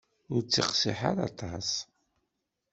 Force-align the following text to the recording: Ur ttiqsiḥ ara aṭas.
Ur 0.33 0.41
ttiqsiḥ 0.43 0.99
ara 1.09 1.23
aṭas. 1.29 1.69